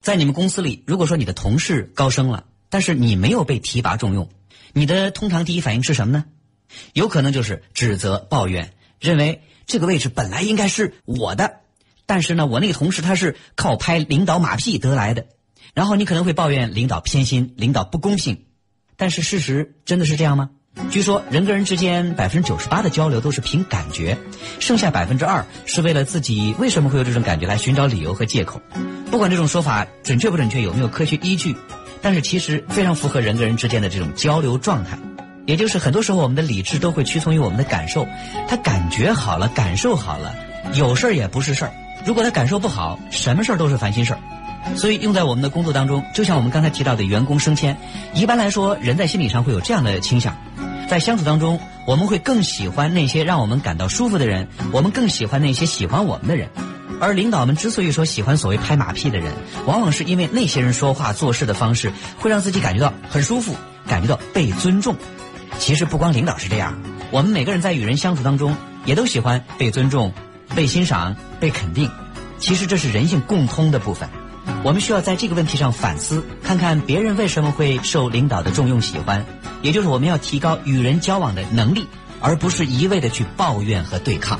[0.00, 4.30] 在你们公司里，如果说你的同事高升了，但是你没有被提拔重用，
[4.72, 6.24] 你的通常第一反应是什么呢？
[6.94, 11.60] 有可能就是指责、抱怨，认为这个位置本来应该是我的，
[12.06, 15.26] 但是呢，我那个同事他是靠拍领导马屁得来的。
[15.74, 18.46] 然后你可能会抱怨领导偏心、领导不公平，
[18.96, 20.50] 但是事实真的是这样吗？
[20.90, 24.16] 据说人跟人之间百分之九十八的交流都是凭感觉，
[24.58, 28.60] 剩下百分之二是为了自己为什么会有这种感觉来寻找理由和借口。
[29.10, 31.56] 不管这种说法准确不准确，有没有科学依据，
[32.00, 34.98] 但是其实非常符合人跟人之间的这种交流状态。
[35.46, 38.06] 也就是很多时候我们的理智都会屈从于我们的感受，
[38.46, 40.34] 他感觉好了，感受好了，
[40.74, 41.70] 有事儿也不是事儿；
[42.06, 44.20] 如果他感受不好，什么事儿都是烦心事儿。
[44.76, 47.76] 所以用在我们的工作当中，就像我们刚才提到的员工升迁，
[48.14, 50.36] 一般来说，人在心理上会有这样的倾向，
[50.90, 56.48] 在相处当中，我们会更喜欢那些让我们感到舒服的人，我们更喜欢那些喜欢我们的人。
[57.00, 59.32] 而领导们之所以说喜欢所谓拍马屁的人，
[59.66, 63.54] 往往是因为那些人说话做事的方式会让自己感觉到很舒服，
[63.86, 64.96] 感觉到被尊重。
[65.60, 66.76] 其实不光领导是这样，
[67.12, 70.12] 我们每个人在与人相处当中，也都喜欢被尊重、
[70.56, 71.88] 被欣赏、被肯定。
[72.40, 74.08] 其实这是人性共通的部分。
[74.62, 79.24] 我们需要在这个问题上反思，看看别人为什么会受领导的重用喜欢，
[79.62, 81.86] 也就是我们要提高与人交往的能力，
[82.20, 84.38] 而不是一味的去抱怨和对抗。